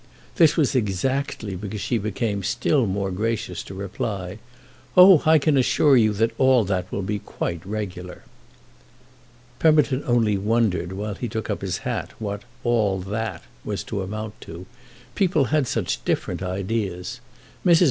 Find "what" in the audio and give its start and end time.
12.17-12.41